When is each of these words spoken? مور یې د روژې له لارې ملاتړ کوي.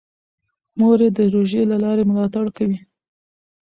مور 0.77 0.99
یې 1.05 1.09
د 1.17 1.19
روژې 1.33 1.61
له 1.71 1.77
لارې 1.83 2.03
ملاتړ 2.09 2.45
کوي. 2.57 2.79